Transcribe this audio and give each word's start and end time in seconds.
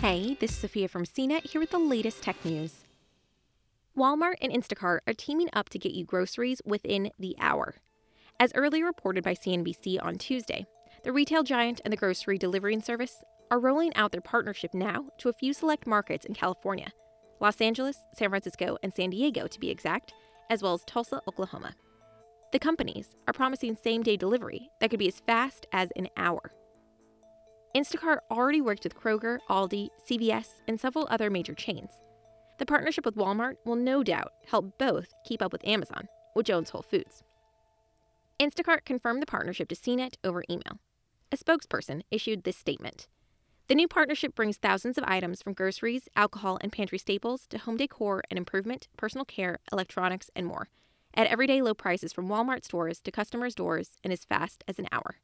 Hey, 0.00 0.36
this 0.38 0.50
is 0.50 0.58
Sophia 0.58 0.88
from 0.88 1.06
CNET 1.06 1.44
here 1.50 1.60
with 1.60 1.70
the 1.70 1.78
latest 1.78 2.22
tech 2.22 2.44
news. 2.44 2.84
Walmart 3.96 4.34
and 4.42 4.52
Instacart 4.52 4.98
are 5.06 5.14
teaming 5.14 5.48
up 5.54 5.70
to 5.70 5.78
get 5.78 5.92
you 5.92 6.04
groceries 6.04 6.60
within 6.66 7.10
the 7.18 7.34
hour. 7.40 7.76
As 8.38 8.52
earlier 8.54 8.84
reported 8.84 9.24
by 9.24 9.34
CNBC 9.34 9.98
on 10.04 10.16
Tuesday, 10.16 10.66
the 11.02 11.12
retail 11.12 11.42
giant 11.42 11.80
and 11.82 11.90
the 11.90 11.96
grocery 11.96 12.36
delivering 12.36 12.82
service 12.82 13.24
are 13.50 13.58
rolling 13.58 13.96
out 13.96 14.12
their 14.12 14.20
partnership 14.20 14.74
now 14.74 15.06
to 15.16 15.30
a 15.30 15.32
few 15.32 15.54
select 15.54 15.86
markets 15.86 16.26
in 16.26 16.34
California 16.34 16.92
Los 17.40 17.60
Angeles, 17.62 17.96
San 18.14 18.28
Francisco, 18.28 18.76
and 18.82 18.92
San 18.92 19.10
Diego 19.10 19.46
to 19.46 19.58
be 19.58 19.70
exact, 19.70 20.12
as 20.50 20.62
well 20.62 20.74
as 20.74 20.84
Tulsa, 20.84 21.22
Oklahoma. 21.26 21.74
The 22.52 22.58
companies 22.58 23.16
are 23.26 23.32
promising 23.32 23.74
same 23.74 24.02
day 24.02 24.18
delivery 24.18 24.68
that 24.80 24.90
could 24.90 24.98
be 24.98 25.08
as 25.08 25.20
fast 25.20 25.66
as 25.72 25.88
an 25.96 26.08
hour. 26.18 26.52
Instacart 27.76 28.20
already 28.30 28.62
worked 28.62 28.84
with 28.84 28.98
Kroger, 28.98 29.38
Aldi, 29.50 29.90
CVS, 30.08 30.62
and 30.66 30.80
several 30.80 31.06
other 31.10 31.28
major 31.28 31.52
chains. 31.52 31.90
The 32.58 32.64
partnership 32.64 33.04
with 33.04 33.16
Walmart 33.16 33.56
will 33.66 33.76
no 33.76 34.02
doubt 34.02 34.32
help 34.46 34.78
both 34.78 35.12
keep 35.26 35.42
up 35.42 35.52
with 35.52 35.66
Amazon, 35.66 36.08
which 36.32 36.48
owns 36.48 36.70
Whole 36.70 36.80
Foods. 36.80 37.22
Instacart 38.40 38.86
confirmed 38.86 39.20
the 39.20 39.26
partnership 39.26 39.68
to 39.68 39.74
CNET 39.74 40.14
over 40.24 40.42
email. 40.48 40.80
A 41.30 41.36
spokesperson 41.36 42.00
issued 42.10 42.44
this 42.44 42.56
statement. 42.56 43.08
The 43.68 43.74
new 43.74 43.88
partnership 43.88 44.34
brings 44.34 44.56
thousands 44.56 44.96
of 44.96 45.04
items 45.06 45.42
from 45.42 45.52
groceries, 45.52 46.08
alcohol, 46.16 46.56
and 46.62 46.72
pantry 46.72 46.96
staples 46.96 47.46
to 47.48 47.58
home 47.58 47.76
decor 47.76 48.22
and 48.30 48.38
improvement, 48.38 48.88
personal 48.96 49.26
care, 49.26 49.58
electronics, 49.70 50.30
and 50.34 50.46
more 50.46 50.70
at 51.12 51.26
everyday 51.26 51.60
low 51.60 51.74
prices 51.74 52.14
from 52.14 52.28
Walmart 52.28 52.64
stores 52.64 53.00
to 53.00 53.10
customers' 53.10 53.54
doors 53.54 53.98
in 54.02 54.12
as 54.12 54.24
fast 54.24 54.64
as 54.66 54.78
an 54.78 54.88
hour. 54.90 55.16